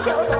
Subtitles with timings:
[0.00, 0.39] 正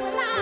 [0.00, 0.37] Love.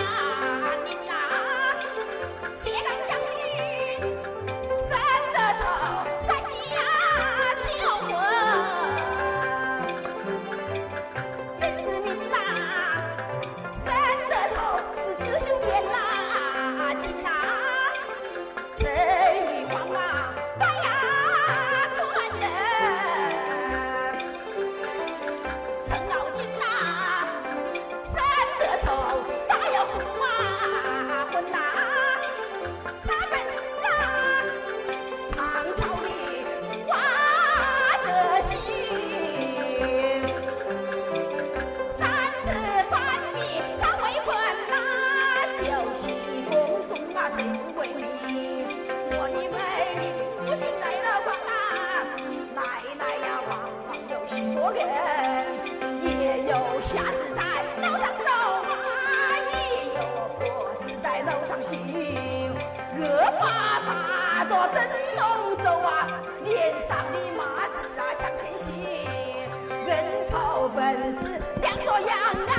[70.93, 71.19] 本事，
[71.61, 72.55] 两说杨啊，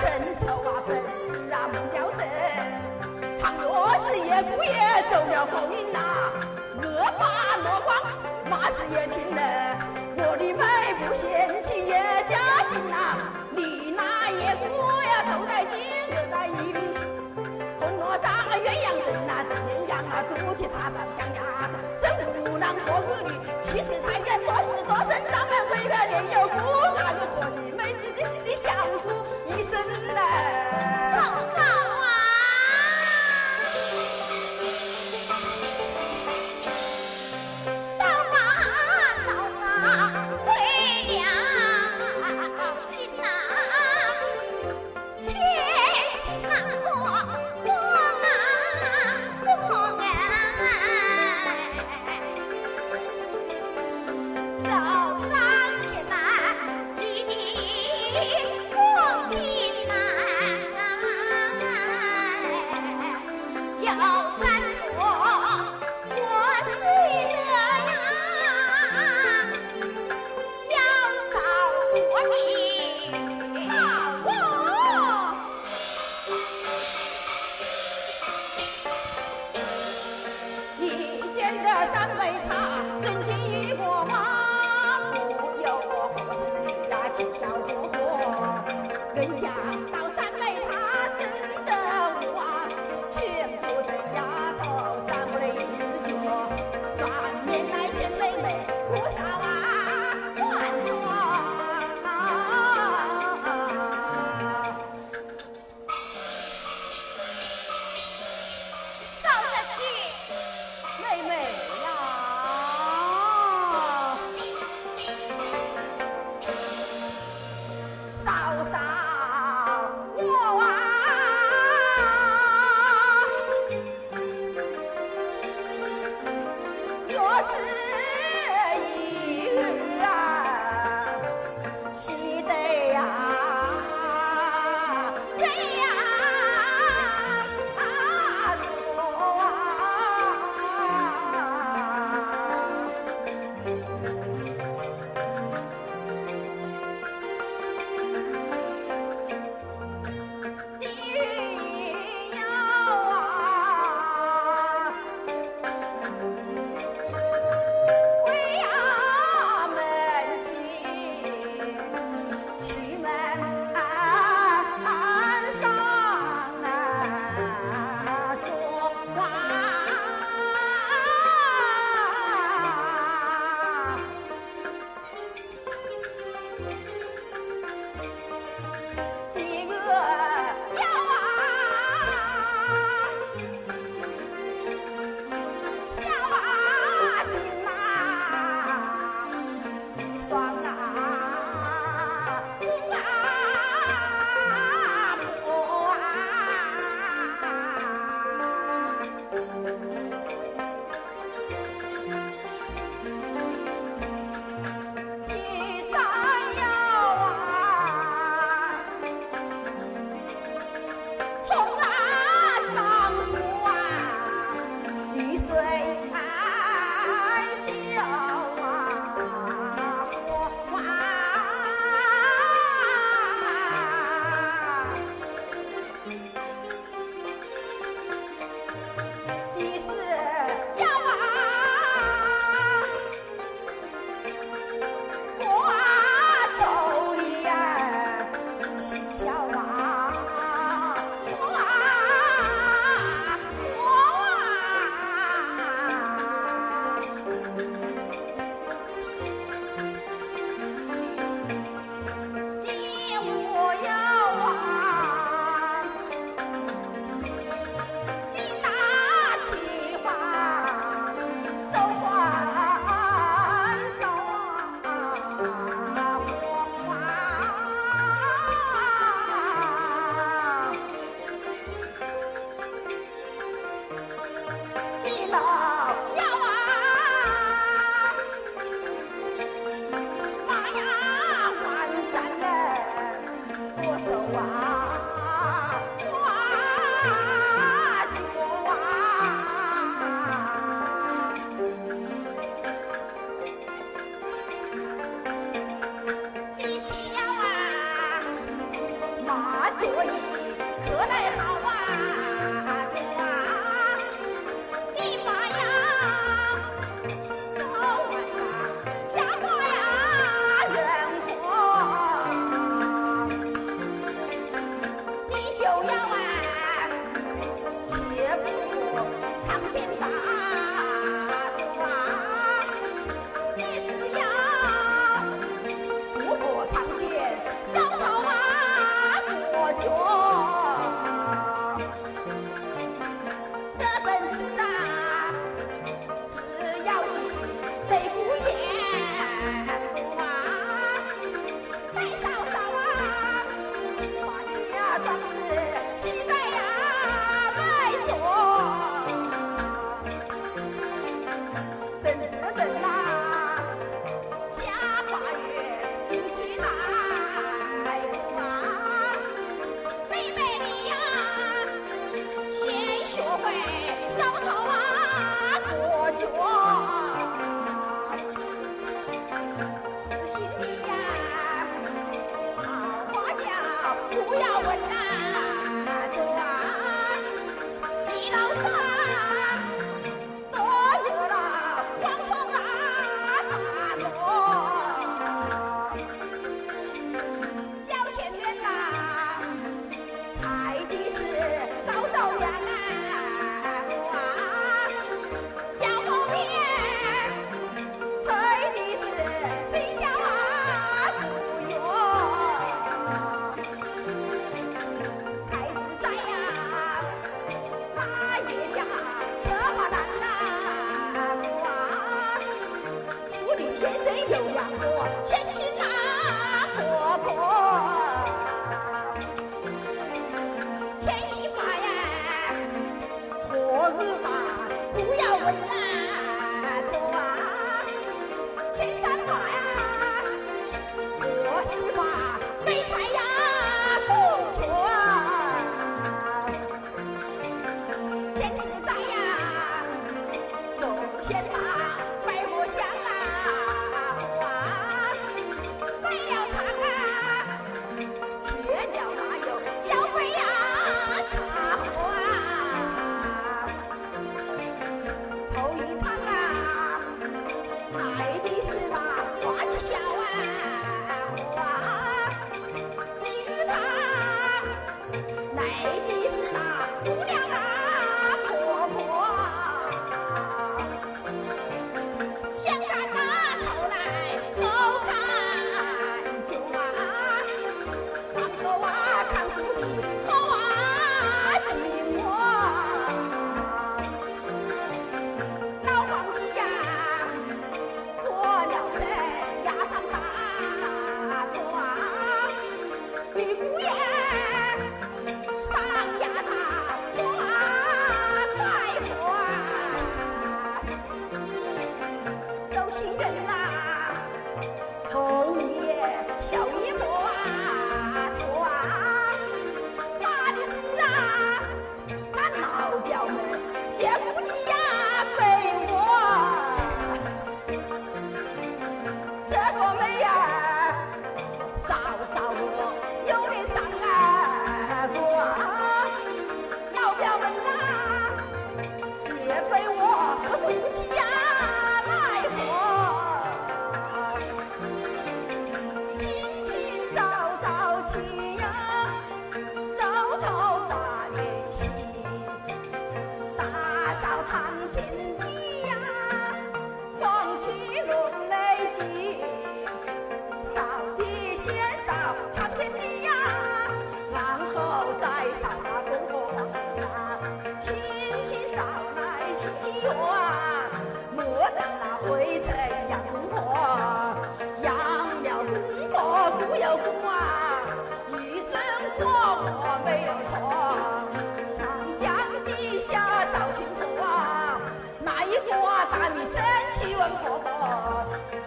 [0.00, 0.04] 神
[0.40, 2.18] 手啊，本事啊，孟郊生。
[3.40, 4.74] 倘若是叶姑爷
[5.10, 5.98] 走了后门呐，
[6.82, 6.84] 我
[7.18, 7.22] 把
[7.62, 7.88] 莫光
[8.50, 9.38] 马子也听了，
[10.16, 10.62] 我的妹
[10.98, 11.94] 夫嫌弃也
[12.28, 13.22] 家近呐，
[13.54, 14.64] 你那也姑
[15.02, 15.78] 呀，头戴金，
[16.10, 16.74] 耳戴银，
[17.78, 22.04] 红罗帐，鸳鸯枕呐，枕鸳鸯啊，坐起他倒像鸭子，生
[22.42, 26.83] 无郎和玉女，七尺太远，多子多孙，咱们为了连有姑。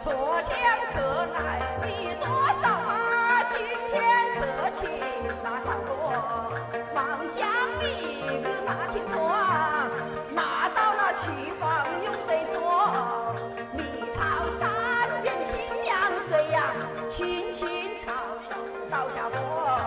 [0.08, 0.56] 昨天
[0.94, 1.02] 可
[1.34, 2.30] 来你多
[2.64, 2.66] 少
[3.52, 3.60] 今
[3.92, 3.94] 天
[4.40, 4.42] 可
[4.72, 4.88] 去
[5.44, 5.92] 那山坡
[6.96, 7.46] 忙将
[7.82, 9.18] 你的马蹄拖
[10.74, 11.24] 到了厨
[11.60, 12.56] 房用水搓
[13.74, 13.84] 你
[14.16, 14.20] 炒
[14.58, 15.52] 三遍清
[15.84, 15.92] 凉
[16.30, 16.74] 水呀
[17.10, 17.68] 轻轻
[18.06, 18.14] 炒
[18.50, 19.87] 熟下火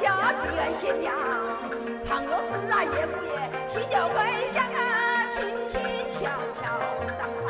[0.00, 1.14] 家，平安贤良。
[2.06, 3.36] 倘若是啊，岳父爷
[3.66, 4.16] 祈求回
[4.52, 4.78] 乡啊，
[5.30, 5.36] 轻
[5.68, 5.80] 轻
[6.10, 6.16] 悄
[6.54, 6.60] 悄
[7.16, 7.46] 上床，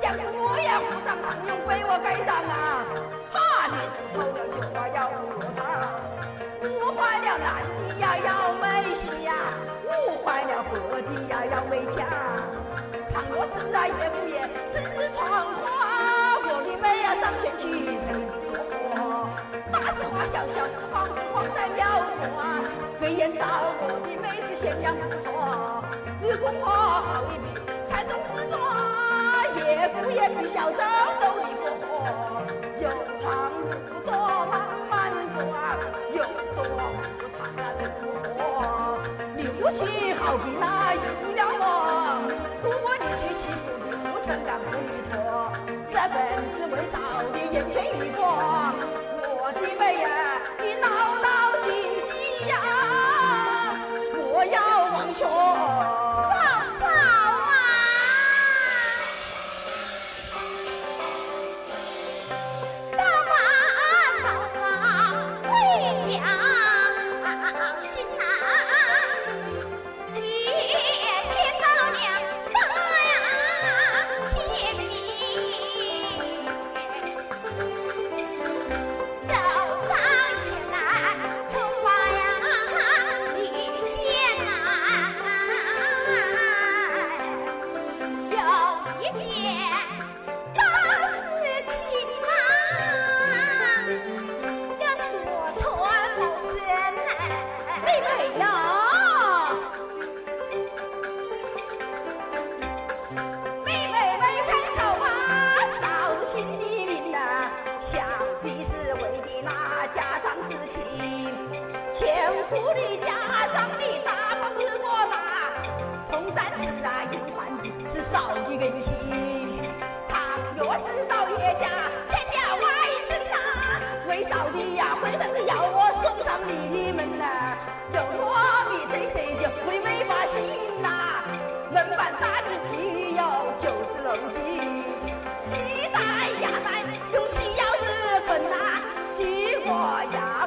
[0.00, 2.84] 将姑爷扶上床，用被窝盖上啊。
[3.32, 5.20] 怕你是偷了酒啊，要误
[5.56, 5.58] 他，
[6.68, 7.48] 误坏了男
[7.88, 9.32] 的呀要没喜呀，
[9.84, 12.06] 误坏了伯的呀要没家。
[13.12, 14.38] 倘若是啊，岳父爷
[14.72, 15.20] 生死闯
[15.62, 15.68] 祸。
[16.80, 18.56] 妹呀，上前去陪你说
[19.70, 21.78] 大事化小，小事化无，黄在苗
[22.18, 22.42] 国啊。
[22.98, 23.46] 贵言道
[23.80, 25.82] 我的妹子贤良不错，
[26.20, 27.46] 日公婆好一笔，
[27.88, 28.58] 财中之多，
[29.56, 30.76] 岳父也比小周
[31.20, 31.88] 都离过婚，
[32.80, 32.90] 有
[33.22, 33.24] 长
[33.62, 33.64] 路
[34.04, 34.10] 多
[34.50, 34.52] 忙
[34.90, 34.92] 忙
[35.32, 35.78] 做啊，
[36.12, 36.18] 有
[36.54, 36.58] 多
[37.16, 38.28] 不长啊人不活。
[39.36, 41.00] 你夫妻好比那有
[41.36, 41.64] 了我，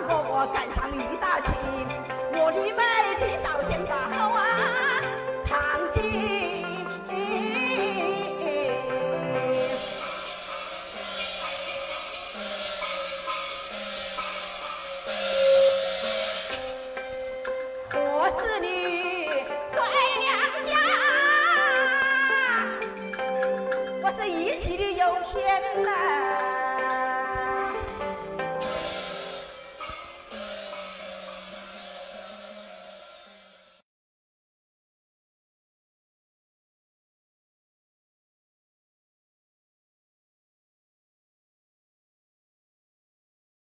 [0.10, 2.22] 我赶上一大群，